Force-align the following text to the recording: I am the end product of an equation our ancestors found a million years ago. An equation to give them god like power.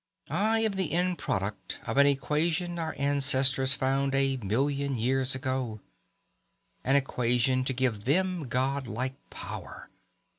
I 0.31 0.61
am 0.61 0.71
the 0.71 0.93
end 0.93 1.19
product 1.19 1.77
of 1.85 1.97
an 1.97 2.07
equation 2.07 2.79
our 2.79 2.95
ancestors 2.97 3.73
found 3.75 4.15
a 4.15 4.37
million 4.37 4.95
years 4.95 5.35
ago. 5.35 5.79
An 6.83 6.95
equation 6.95 7.63
to 7.65 7.71
give 7.73 8.05
them 8.05 8.47
god 8.47 8.87
like 8.87 9.13
power. 9.29 9.91